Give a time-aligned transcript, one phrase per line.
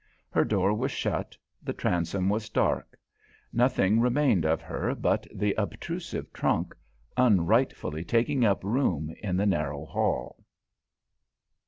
[0.31, 2.97] Her door was shut, the transom was dark;
[3.53, 6.73] nothing remained of her but the obtrusive trunk,
[7.17, 10.43] unrightfully taking up room in the narrow hall.